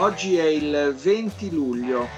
Oggi 0.00 0.36
è 0.38 0.46
il 0.46 0.94
20 0.96 1.50
luglio, 1.50 2.08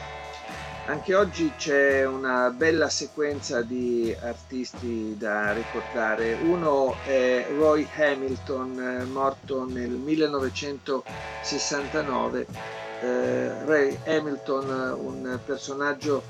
anche 0.86 1.16
oggi 1.16 1.50
c'è 1.56 2.06
una 2.06 2.50
bella 2.50 2.88
sequenza 2.88 3.62
di 3.62 4.16
artisti 4.22 5.16
da 5.18 5.52
ricordare. 5.52 6.34
Uno 6.34 6.94
è 7.04 7.44
Roy 7.56 7.84
Hamilton, 7.96 9.08
morto 9.10 9.68
nel 9.68 9.90
1969. 9.90 12.46
Eh, 13.00 13.64
Ray 13.64 13.98
Hamilton, 14.06 14.98
un 15.00 15.40
personaggio 15.44 16.22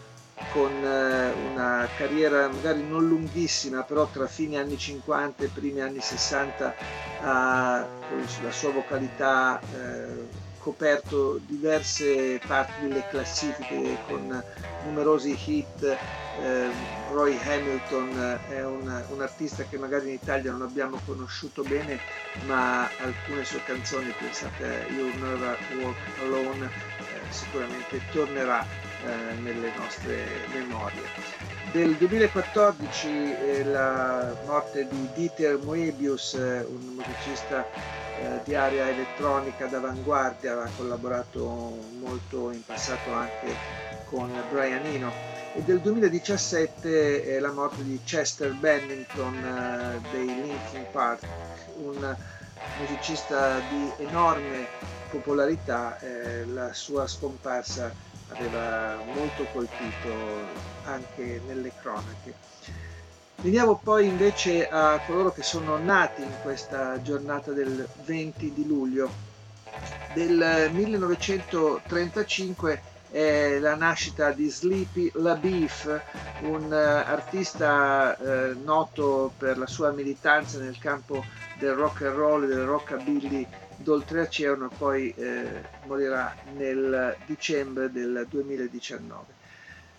con 0.55 0.73
eh, 0.73 1.32
una 1.52 1.87
carriera 1.98 2.48
magari 2.48 2.82
non 2.82 3.07
lunghissima, 3.07 3.82
però 3.82 4.09
tra 4.10 4.27
fine 4.27 4.57
anni 4.57 4.79
50 4.79 5.45
e 5.45 5.48
primi 5.48 5.82
anni 5.82 6.01
60 6.01 6.74
ha 7.21 7.87
la 8.43 8.51
sua 8.51 8.71
vocalità 8.71 9.60
eh, 9.60 10.51
coperto 10.62 11.39
diverse 11.45 12.41
parti 12.47 12.87
delle 12.87 13.05
classifiche 13.09 13.99
con 14.07 14.43
numerosi 14.85 15.37
hit. 15.45 15.82
Eh, 16.41 16.71
Roy 17.10 17.37
Hamilton 17.45 18.38
è 18.49 18.65
un, 18.65 19.04
un, 19.10 19.21
artista 19.21 19.65
che 19.65 19.77
magari 19.77 20.09
in 20.09 20.15
Italia 20.15 20.51
non 20.52 20.63
abbiamo 20.63 20.99
conosciuto 21.04 21.63
bene, 21.63 21.99
ma 22.46 22.88
alcune 23.01 23.45
sue 23.45 23.63
canzoni, 23.65 24.15
pensate 24.19 24.87
You'll 24.91 25.15
Never 25.19 25.59
Walk 25.80 25.99
Alone, 26.23 26.66
eh, 26.66 27.32
sicuramente 27.32 28.01
tornerà 28.13 28.65
eh, 28.65 29.35
nelle 29.43 29.73
nostre 29.76 30.24
memorie. 30.54 31.51
Del 31.73 31.95
2014 31.96 33.09
eh, 33.09 33.65
la 33.65 34.37
morte 34.45 34.87
di 34.87 35.09
Dieter 35.15 35.56
Moebius, 35.56 36.34
eh, 36.34 36.66
un 36.68 36.96
musicista 36.96 37.66
eh, 38.20 38.40
di 38.45 38.54
area 38.54 38.90
elettronica 38.90 39.64
d'avanguardia, 39.64 40.64
ha 40.64 40.68
collaborato 40.76 41.79
molto 41.98 42.51
in 42.51 42.62
passato 42.62 43.10
anche 43.14 43.56
con 44.04 44.30
Brian 44.51 44.84
Eno. 44.84 45.10
E 45.54 45.62
del 45.62 45.80
2017 45.80 47.37
è 47.37 47.38
la 47.38 47.52
morte 47.52 47.82
di 47.82 47.98
Chester 48.04 48.52
Bennington 48.52 49.34
eh, 49.34 50.10
dei 50.10 50.26
Linkin 50.26 50.84
Park, 50.92 51.26
un 51.76 52.14
musicista 52.80 53.60
di 53.70 54.04
enorme 54.04 54.66
popolarità, 55.09 55.98
eh, 56.01 56.45
la 56.45 56.74
sua 56.74 57.07
scomparsa 57.07 58.12
aveva 58.35 58.97
molto 59.15 59.45
colpito 59.52 60.09
anche 60.85 61.41
nelle 61.47 61.71
cronache. 61.80 62.35
Veniamo 63.37 63.80
poi 63.83 64.06
invece 64.06 64.69
a 64.69 65.00
coloro 65.05 65.33
che 65.33 65.43
sono 65.43 65.77
nati 65.77 66.22
in 66.22 66.33
questa 66.43 67.03
giornata 67.03 67.53
del 67.53 67.88
20 68.05 68.53
di 68.53 68.66
luglio. 68.66 69.10
Del 70.15 70.71
1935 70.72 72.83
è 73.10 73.59
la 73.59 73.75
nascita 73.75 74.31
di 74.31 74.49
Sleepy 74.49 75.10
LaBeef, 75.15 76.00
un 76.43 76.72
artista 76.72 78.16
eh, 78.16 78.54
noto 78.62 79.32
per 79.37 79.59
la 79.59 79.66
sua 79.66 79.91
militanza 79.91 80.59
nel 80.59 80.78
campo 80.78 81.25
del 81.59 81.75
rock 81.75 82.03
and 82.03 82.15
roll 82.15 82.44
e 82.44 82.47
del 82.47 82.65
rockabilly 82.65 83.47
d'oltreoceano, 83.82 84.70
poi 84.76 85.12
eh, 85.16 85.62
morirà 85.87 86.34
nel 86.56 87.16
dicembre 87.26 87.91
del 87.91 88.26
2019. 88.28 89.41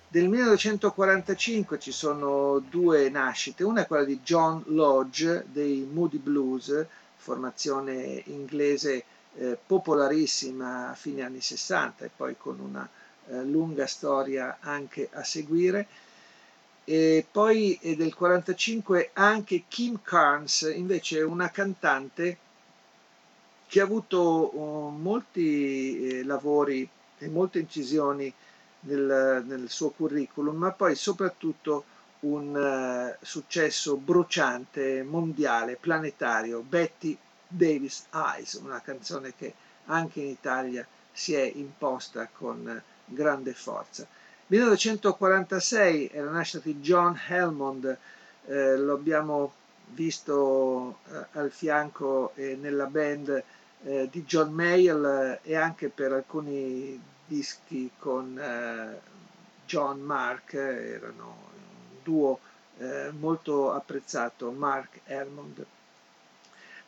Del 0.08 0.30
1945 0.30 1.80
ci 1.80 1.92
sono 1.92 2.60
due 2.60 3.10
nascite, 3.10 3.64
una 3.64 3.82
è 3.82 3.88
quella 3.88 4.04
di 4.04 4.20
John 4.24 4.62
Lodge 4.68 5.46
dei 5.52 5.88
Moody 5.92 6.20
Blues, 6.20 6.86
formazione 7.16 8.22
inglese 8.26 9.04
eh, 9.36 9.58
popolarissima 9.66 10.92
a 10.92 10.94
fine 10.94 11.24
anni 11.24 11.42
60 11.42 12.06
e 12.06 12.12
poi 12.16 12.36
con 12.38 12.60
una 12.60 12.88
eh, 13.28 13.44
lunga 13.44 13.88
storia 13.88 14.58
anche 14.60 15.10
a 15.12 15.24
seguire. 15.24 15.88
E 16.86 17.26
poi 17.32 17.74
è 17.82 17.96
del 17.96 18.14
1945 18.16 19.12
anche 19.14 19.64
Kim 19.68 20.02
Carnes, 20.04 20.72
invece 20.76 21.22
una 21.22 21.50
cantante 21.50 22.38
che 23.74 23.82
ha 23.82 23.86
avuto 23.86 24.56
uh, 24.56 24.90
molti 24.90 26.20
eh, 26.20 26.24
lavori 26.24 26.88
e 27.18 27.28
molte 27.28 27.58
incisioni 27.58 28.32
nel, 28.82 29.44
nel 29.48 29.68
suo 29.68 29.90
curriculum, 29.90 30.56
ma 30.58 30.72
poi 30.74 30.94
soprattutto 30.94 31.84
un 32.20 32.54
uh, 32.54 33.26
successo 33.26 33.98
bruciante, 33.98 35.02
mondiale, 35.02 35.76
planetario, 35.82 36.60
Betty 36.62 37.18
Davis 37.48 38.06
Eyes, 38.14 38.54
una 38.64 38.80
canzone 38.80 39.34
che 39.36 39.56
anche 39.86 40.20
in 40.20 40.28
Italia 40.28 40.86
si 41.12 41.34
è 41.34 41.42
imposta 41.42 42.30
con 42.32 42.80
grande 43.06 43.54
forza. 43.54 44.06
1946 44.46 46.10
è 46.10 46.20
la 46.20 46.30
nascita 46.30 46.62
di 46.64 46.80
John 46.80 47.20
Helmond, 47.28 47.98
eh, 48.46 48.78
lo 48.78 48.94
abbiamo 48.94 49.52
visto 49.94 51.00
eh, 51.12 51.26
al 51.40 51.50
fianco 51.50 52.34
e 52.36 52.56
nella 52.56 52.86
band 52.86 53.44
eh, 53.84 54.08
di 54.12 54.24
John 54.24 54.54
Mayall 54.54 55.40
e 55.42 55.56
anche 55.56 55.90
per 55.90 56.12
alcuni 56.14 57.02
dischi 57.26 57.90
con 57.98 58.38
eh, 58.38 59.00
John 59.66 60.02
Mark, 60.02 60.54
erano 60.54 61.38
un 61.52 62.04
duo 62.04 62.40
eh, 62.78 63.12
molto 63.12 63.72
apprezzato, 63.72 64.52
Mark 64.52 65.00
Hermond. 65.06 65.66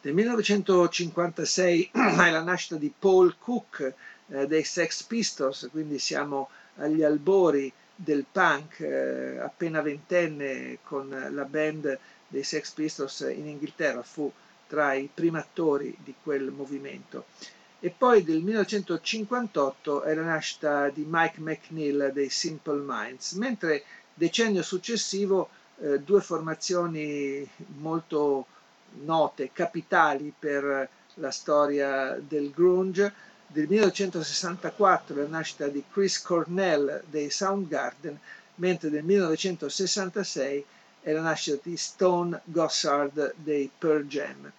Nel 0.02 0.14
1956 0.14 1.90
è 1.94 2.32
la 2.32 2.44
nascita 2.44 2.76
di 2.76 2.94
Paul 2.98 3.36
Cook 3.40 3.94
eh, 4.28 4.48
dei 4.48 4.64
Sex 4.64 5.04
Pistols, 5.04 5.68
quindi 5.72 6.00
siamo 6.00 6.50
agli 6.78 7.04
albori 7.04 7.72
del 7.96 8.26
punk, 8.30 8.82
eh, 8.82 9.40
appena 9.40 9.82
ventenne 9.82 10.80
con 10.84 11.10
la 11.10 11.46
band 11.46 11.98
dei 12.28 12.44
Sex 12.44 12.72
Pistols 12.72 13.22
in 13.22 13.48
Inghilterra, 13.48 14.04
fu 14.04 14.32
tra 14.68 14.94
i 14.94 15.10
primi 15.14 15.38
attori 15.38 15.96
di 16.04 16.14
quel 16.22 16.52
movimento. 16.52 17.26
E 17.80 17.94
poi 17.96 18.24
del 18.24 18.42
1958 18.42 20.02
è 20.04 20.14
la 20.16 20.24
nascita 20.24 20.90
di 20.90 21.06
Mike 21.08 21.40
McNeil 21.40 22.12
dei 22.14 22.30
Simple 22.30 22.82
Minds, 22.84 23.34
mentre 23.34 23.84
decennio 24.14 24.64
successivo 24.64 25.50
eh, 25.78 26.00
due 26.00 26.22
formazioni 26.22 27.48
molto 27.78 28.46
note, 29.04 29.52
capitali 29.52 30.34
per 30.38 30.90
la 31.16 31.32
storia 31.32 32.18
del 32.20 32.52
grunge, 32.52 33.14
del 33.48 33.68
1964 33.68 35.16
la 35.16 35.28
nascita 35.28 35.68
di 35.68 35.84
Chris 35.92 36.22
Cornell 36.22 37.04
dei 37.10 37.30
Soundgarden, 37.30 38.20
mentre 38.56 38.90
del 38.90 39.04
1966 39.04 40.66
è 41.06 41.12
la 41.12 41.22
nascita 41.22 41.60
di 41.62 41.78
Stone 41.78 42.42
Gossard 42.46 43.36
dei 43.38 43.70
Pearl 43.78 44.08
Jam. 44.08 44.52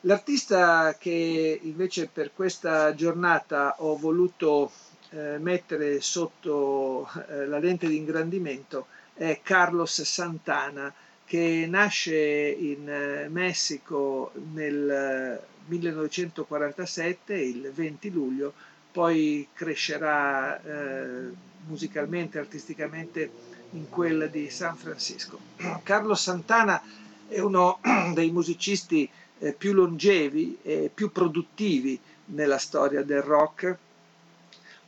L'artista 0.00 0.96
che 0.98 1.60
invece 1.62 2.08
per 2.12 2.32
questa 2.34 2.92
giornata 2.96 3.76
ho 3.78 3.96
voluto 3.96 4.72
eh, 5.10 5.38
mettere 5.38 6.00
sotto 6.00 7.08
eh, 7.28 7.46
la 7.46 7.60
lente 7.60 7.86
di 7.86 7.98
ingrandimento 7.98 8.88
è 9.14 9.38
Carlos 9.44 10.02
Santana 10.02 10.92
che 11.24 11.66
nasce 11.68 12.16
in 12.16 12.88
eh, 12.90 13.28
Messico 13.28 14.32
nel 14.52 15.40
1947, 15.66 17.36
il 17.36 17.70
20 17.72 18.10
luglio, 18.10 18.52
poi 18.90 19.46
crescerà 19.52 20.60
eh, 20.60 21.30
musicalmente, 21.68 22.40
artisticamente 22.40 23.51
in 23.72 23.88
quella 23.88 24.26
di 24.26 24.50
San 24.50 24.76
Francisco. 24.76 25.38
Carlos 25.82 26.22
Santana 26.22 26.82
è 27.28 27.40
uno 27.40 27.80
dei 28.14 28.30
musicisti 28.30 29.08
eh, 29.38 29.52
più 29.52 29.72
longevi 29.72 30.58
e 30.62 30.90
più 30.92 31.10
produttivi 31.12 31.98
nella 32.26 32.58
storia 32.58 33.02
del 33.02 33.22
rock. 33.22 33.76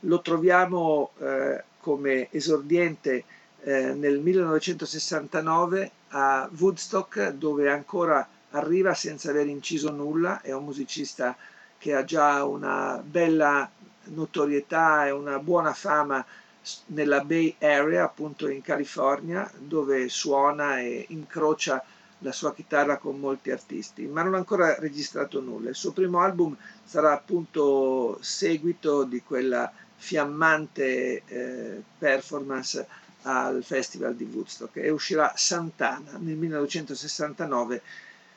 Lo 0.01 0.21
troviamo 0.21 1.11
eh, 1.19 1.63
come 1.79 2.29
esordiente 2.31 3.23
eh, 3.61 3.93
nel 3.93 4.19
1969 4.19 5.91
a 6.09 6.49
Woodstock 6.57 7.29
dove 7.31 7.69
ancora 7.69 8.27
arriva 8.51 8.93
senza 8.93 9.31
aver 9.31 9.47
inciso 9.47 9.91
nulla, 9.91 10.41
è 10.41 10.53
un 10.53 10.63
musicista 10.63 11.35
che 11.77 11.93
ha 11.93 12.03
già 12.03 12.45
una 12.45 13.01
bella 13.03 13.69
notorietà 14.05 15.07
e 15.07 15.11
una 15.11 15.39
buona 15.39 15.73
fama 15.73 16.25
nella 16.87 17.21
Bay 17.23 17.55
Area, 17.59 18.03
appunto 18.03 18.47
in 18.49 18.61
California, 18.61 19.49
dove 19.57 20.09
suona 20.09 20.79
e 20.79 21.05
incrocia 21.09 21.83
la 22.19 22.31
sua 22.31 22.53
chitarra 22.53 22.97
con 22.97 23.19
molti 23.19 23.51
artisti, 23.51 24.05
ma 24.07 24.23
non 24.23 24.33
ha 24.33 24.37
ancora 24.37 24.75
registrato 24.79 25.41
nulla. 25.41 25.69
Il 25.69 25.75
suo 25.75 25.91
primo 25.91 26.19
album 26.21 26.55
sarà 26.83 27.11
appunto 27.11 28.17
seguito 28.21 29.03
di 29.03 29.21
quella 29.21 29.71
fiammante 29.95 31.23
eh, 31.25 31.83
performance 31.97 32.87
al 33.23 33.63
Festival 33.63 34.15
di 34.15 34.27
Woodstock 34.31 34.77
e 34.77 34.89
uscirà 34.89 35.33
Santana 35.35 36.17
nel 36.17 36.35
1969. 36.35 37.81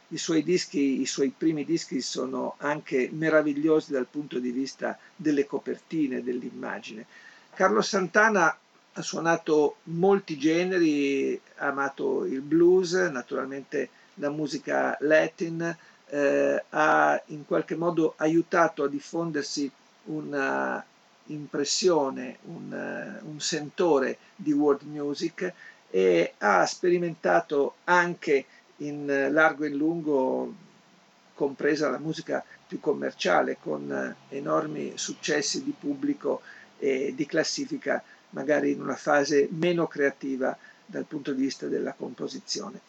I 0.08 0.16
suoi 0.16 0.42
dischi, 0.42 1.00
i 1.00 1.06
suoi 1.06 1.32
primi 1.36 1.64
dischi 1.64 2.00
sono 2.00 2.54
anche 2.58 3.10
meravigliosi 3.12 3.92
dal 3.92 4.06
punto 4.06 4.38
di 4.38 4.50
vista 4.50 4.98
delle 5.14 5.46
copertine, 5.46 6.22
dell'immagine. 6.22 7.06
Carlo 7.58 7.82
Santana 7.82 8.56
ha 8.92 9.02
suonato 9.02 9.78
molti 9.86 10.38
generi, 10.38 11.40
ha 11.56 11.66
amato 11.66 12.24
il 12.24 12.40
blues, 12.40 12.92
naturalmente 12.92 13.88
la 14.14 14.30
musica 14.30 14.96
latin, 15.00 15.76
eh, 16.06 16.64
ha 16.68 17.20
in 17.26 17.44
qualche 17.46 17.74
modo 17.74 18.14
aiutato 18.18 18.84
a 18.84 18.88
diffondersi 18.88 19.68
una 20.04 20.84
impressione, 21.24 22.36
un, 22.44 23.18
un 23.22 23.40
sentore 23.40 24.18
di 24.36 24.52
world 24.52 24.82
music 24.82 25.52
e 25.90 26.34
ha 26.38 26.64
sperimentato 26.64 27.78
anche 27.82 28.44
in 28.76 29.30
largo 29.32 29.64
e 29.64 29.68
in 29.70 29.76
lungo, 29.76 30.54
compresa 31.34 31.90
la 31.90 31.98
musica 31.98 32.40
più 32.68 32.78
commerciale, 32.78 33.56
con 33.60 34.14
enormi 34.28 34.92
successi 34.94 35.64
di 35.64 35.74
pubblico 35.76 36.40
e 36.78 37.12
di 37.14 37.26
classifica, 37.26 38.02
magari 38.30 38.72
in 38.72 38.80
una 38.80 38.96
fase 38.96 39.48
meno 39.50 39.86
creativa 39.86 40.56
dal 40.84 41.04
punto 41.04 41.32
di 41.32 41.42
vista 41.42 41.66
della 41.66 41.92
composizione. 41.92 42.80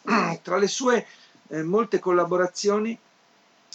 Tra 0.42 0.56
le 0.56 0.68
sue 0.68 1.06
eh, 1.48 1.62
molte 1.62 1.98
collaborazioni, 1.98 2.98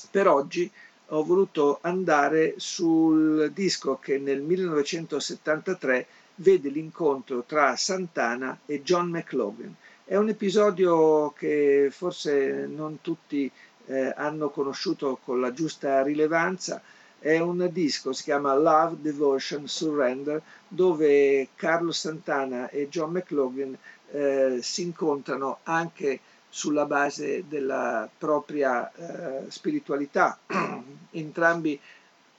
per 0.10 0.28
oggi 0.28 0.70
ho 1.10 1.24
voluto 1.24 1.80
andare 1.82 2.56
sul 2.58 3.52
disco 3.54 4.00
che 4.00 4.18
nel 4.18 4.42
1973 4.42 6.08
vede 6.36 6.70
l'incontro 6.70 7.44
tra 7.44 7.76
Santana 7.76 8.60
e 8.66 8.82
John 8.82 9.10
McLaughlin. 9.10 9.74
È 10.04 10.16
un 10.16 10.30
episodio 10.30 11.32
che 11.38 11.90
forse 11.92 12.68
non 12.68 13.02
tutti 13.02 13.50
eh, 13.88 14.14
hanno 14.16 14.50
conosciuto 14.50 15.20
con 15.24 15.40
la 15.40 15.54
giusta 15.54 16.02
rilevanza. 16.04 16.82
È 17.25 17.39
un 17.39 17.68
disco, 17.72 18.13
si 18.13 18.22
chiama 18.22 18.54
Love, 18.54 18.98
Devotion, 19.01 19.68
Surrender, 19.68 20.39
dove 20.68 21.48
Carlo 21.56 21.92
Santana 21.92 22.69
e 22.69 22.88
John 22.88 23.13
McLaughlin 23.13 23.75
eh, 24.12 24.60
si 24.62 24.83
incontrano 24.83 25.57
anche 25.63 26.19
sulla 26.48 26.86
base 26.86 27.45
della 27.48 28.07
propria 28.16 28.92
eh, 28.94 29.50
spiritualità. 29.50 30.38
Entrambi 31.10 31.80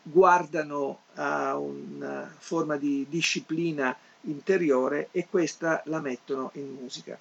guardano 0.00 1.00
a 1.14 1.58
una 1.58 2.32
forma 2.38 2.76
di 2.76 3.06
disciplina 3.10 3.96
interiore 4.20 5.08
e 5.10 5.26
questa 5.28 5.82
la 5.86 5.98
mettono 5.98 6.52
in 6.54 6.76
musica. 6.80 7.18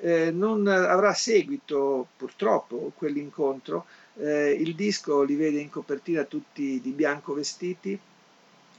Eh, 0.00 0.30
non 0.30 0.68
avrà 0.68 1.12
seguito 1.14 2.06
purtroppo 2.16 2.92
quell'incontro, 2.94 3.86
eh, 4.18 4.50
il 4.50 4.74
disco 4.74 5.22
li 5.22 5.36
vede 5.36 5.60
in 5.60 5.70
copertina 5.70 6.24
tutti 6.24 6.80
di 6.80 6.90
bianco 6.90 7.34
vestiti 7.34 7.98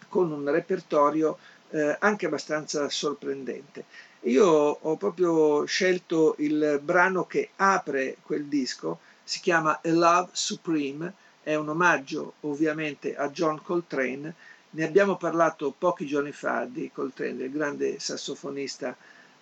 con 0.08 0.32
un 0.32 0.50
repertorio 0.50 1.38
eh, 1.70 1.96
anche 2.00 2.26
abbastanza 2.26 2.90
sorprendente. 2.90 3.86
Io 4.24 4.48
ho 4.48 4.98
proprio 4.98 5.64
scelto 5.66 6.36
il 6.40 6.80
brano 6.84 7.26
che 7.26 7.52
apre 7.56 8.18
quel 8.24 8.46
disco, 8.46 9.00
si 9.24 9.40
chiama 9.40 9.80
A 9.82 9.90
Love 9.90 10.30
Supreme, 10.34 11.14
è 11.42 11.56
un 11.56 11.70
omaggio 11.70 12.34
ovviamente 12.42 13.16
a 13.16 13.30
John 13.30 13.62
Coltrane, 13.62 14.34
ne 14.72 14.84
abbiamo 14.84 15.16
parlato 15.16 15.74
pochi 15.76 16.06
giorni 16.06 16.32
fa 16.32 16.66
di 16.66 16.92
Coltrane, 16.94 17.46
il 17.46 17.52
grande 17.52 18.00
sassofonista, 18.00 18.96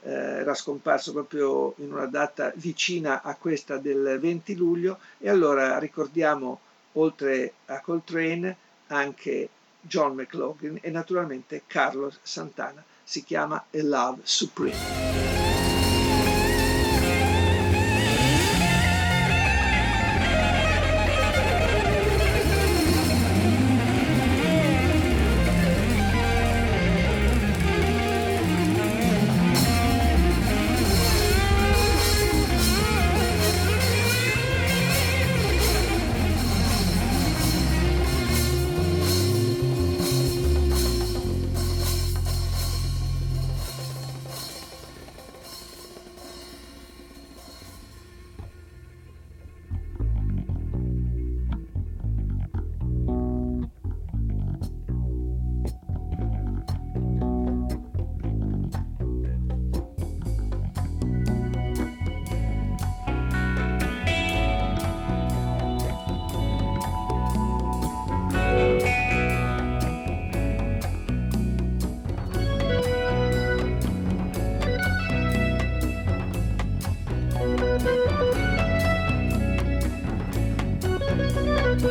eh, 0.07 0.39
era 0.39 0.53
scomparso 0.53 1.11
proprio 1.11 1.73
in 1.77 1.91
una 1.91 2.05
data 2.05 2.53
vicina 2.55 3.21
a 3.21 3.35
questa 3.35 3.77
del 3.77 4.17
20 4.19 4.55
luglio 4.55 4.99
e 5.17 5.27
allora 5.27 5.77
ricordiamo 5.79 6.59
oltre 6.93 7.53
a 7.65 7.81
Coltrane 7.81 8.55
anche 8.87 9.49
John 9.81 10.15
McLaughlin 10.15 10.79
e 10.81 10.89
naturalmente 10.89 11.63
Carlos 11.67 12.19
Santana 12.21 12.83
si 13.03 13.23
chiama 13.23 13.57
A 13.57 13.83
Love 13.83 14.21
Supreme. 14.23 15.46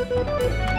Música 0.09 0.77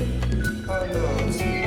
I'm. 0.00 1.57